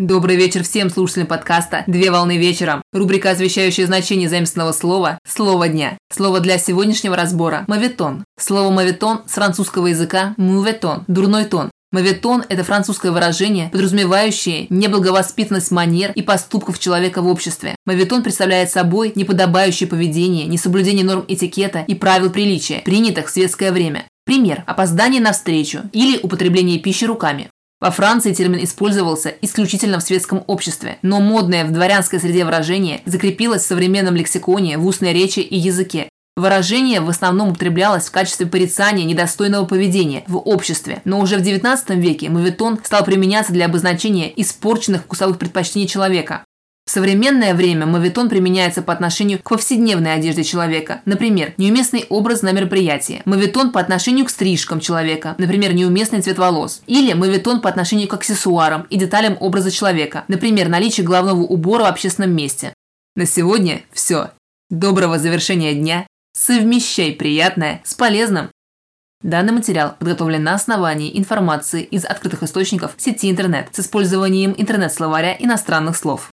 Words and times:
Добрый 0.00 0.34
вечер 0.34 0.64
всем 0.64 0.90
слушателям 0.90 1.28
подкаста 1.28 1.84
«Две 1.86 2.10
волны 2.10 2.36
вечером». 2.36 2.82
Рубрика, 2.92 3.30
освещающая 3.30 3.86
значение 3.86 4.28
заместного 4.28 4.72
слова 4.72 5.20
«Слово 5.24 5.68
дня». 5.68 5.96
Слово 6.12 6.40
для 6.40 6.58
сегодняшнего 6.58 7.14
разбора– 7.14 7.64
«мавитон». 7.68 8.24
Слово 8.36 8.72
«мавитон» 8.72 9.20
с 9.28 9.34
французского 9.34 9.86
языка 9.86 10.34
«муветон»– 10.36 11.04
«дурной 11.06 11.44
тон». 11.44 11.70
Мавитон– 11.92 12.42
это 12.48 12.64
французское 12.64 13.12
выражение, 13.12 13.68
подразумевающее 13.70 14.66
неблаговоспитанность 14.68 15.70
манер 15.70 16.10
и 16.10 16.22
поступков 16.22 16.80
человека 16.80 17.22
в 17.22 17.28
обществе. 17.28 17.76
Мавитон 17.86 18.24
представляет 18.24 18.72
собой 18.72 19.12
неподобающее 19.14 19.88
поведение, 19.88 20.46
несоблюдение 20.46 21.04
норм 21.04 21.24
этикета 21.28 21.84
и 21.86 21.94
правил 21.94 22.30
приличия, 22.30 22.82
принятых 22.84 23.28
в 23.28 23.30
светское 23.30 23.70
время. 23.70 24.06
Пример– 24.26 24.64
опоздание 24.66 25.20
на 25.20 25.30
встречу 25.30 25.82
или 25.92 26.18
употребление 26.20 26.80
пищи 26.80 27.04
руками. 27.04 27.48
Во 27.84 27.90
Франции 27.90 28.32
термин 28.32 28.64
использовался 28.64 29.34
исключительно 29.42 29.98
в 29.98 30.02
светском 30.02 30.42
обществе, 30.46 30.96
но 31.02 31.20
модное 31.20 31.66
в 31.66 31.70
дворянской 31.70 32.18
среде 32.18 32.46
выражение 32.46 33.02
закрепилось 33.04 33.60
в 33.60 33.66
современном 33.66 34.16
лексиконе, 34.16 34.78
в 34.78 34.86
устной 34.86 35.12
речи 35.12 35.40
и 35.40 35.58
языке. 35.58 36.08
Выражение 36.34 37.02
в 37.02 37.10
основном 37.10 37.50
употреблялось 37.50 38.06
в 38.06 38.10
качестве 38.10 38.46
порицания 38.46 39.04
недостойного 39.04 39.66
поведения 39.66 40.24
в 40.28 40.38
обществе, 40.38 41.02
но 41.04 41.20
уже 41.20 41.36
в 41.36 41.42
XIX 41.42 41.76
веке 41.96 42.30
моветон 42.30 42.80
стал 42.82 43.04
применяться 43.04 43.52
для 43.52 43.66
обозначения 43.66 44.32
испорченных 44.34 45.02
вкусовых 45.02 45.36
предпочтений 45.36 45.86
человека. 45.86 46.42
В 46.86 46.90
современное 46.90 47.54
время 47.54 47.86
мавитон 47.86 48.28
применяется 48.28 48.82
по 48.82 48.92
отношению 48.92 49.38
к 49.38 49.48
повседневной 49.48 50.14
одежде 50.14 50.44
человека. 50.44 51.00
Например, 51.06 51.54
неуместный 51.56 52.04
образ 52.10 52.42
на 52.42 52.52
мероприятии. 52.52 53.22
Мавитон 53.24 53.72
по 53.72 53.80
отношению 53.80 54.26
к 54.26 54.30
стрижкам 54.30 54.80
человека. 54.80 55.34
Например, 55.38 55.72
неуместный 55.72 56.20
цвет 56.20 56.38
волос. 56.38 56.82
Или 56.86 57.14
мавитон 57.14 57.62
по 57.62 57.70
отношению 57.70 58.08
к 58.08 58.14
аксессуарам 58.14 58.86
и 58.90 58.96
деталям 58.98 59.38
образа 59.40 59.70
человека. 59.70 60.24
Например, 60.28 60.68
наличие 60.68 61.06
головного 61.06 61.40
убора 61.40 61.84
в 61.84 61.86
общественном 61.86 62.36
месте. 62.36 62.74
На 63.16 63.24
сегодня 63.24 63.82
все. 63.90 64.30
Доброго 64.68 65.18
завершения 65.18 65.74
дня. 65.74 66.06
Совмещай 66.36 67.12
приятное 67.12 67.80
с 67.84 67.94
полезным. 67.94 68.50
Данный 69.22 69.54
материал 69.54 69.94
подготовлен 69.98 70.42
на 70.42 70.52
основании 70.52 71.16
информации 71.18 71.82
из 71.82 72.04
открытых 72.04 72.42
источников 72.42 72.92
сети 72.98 73.30
интернет 73.30 73.68
с 73.72 73.80
использованием 73.80 74.54
интернет-словаря 74.58 75.34
иностранных 75.38 75.96
слов. 75.96 76.30